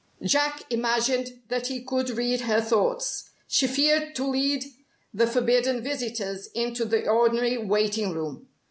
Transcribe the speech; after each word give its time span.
Jack 0.23 0.63
imagined 0.71 1.43
that 1.49 1.67
he 1.67 1.83
could 1.83 2.09
read 2.09 2.41
her 2.41 2.59
thoughts. 2.59 3.29
She 3.47 3.67
feared 3.67 4.15
to 4.15 4.25
lead 4.27 4.65
the 5.13 5.27
forbidden 5.27 5.83
visitors 5.83 6.47
into 6.55 6.85
the 6.85 7.07
ordinary 7.07 7.59
waiting 7.59 8.11
room. 8.11 8.47